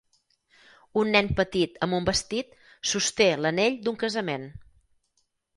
Un 1.01 1.11
nen 1.15 1.27
petit 1.41 1.77
amb 1.87 1.97
un 1.99 2.09
vestit 2.09 2.57
sosté 2.93 3.29
l'anell 3.45 3.79
d'un 3.85 4.03
casament 4.07 4.49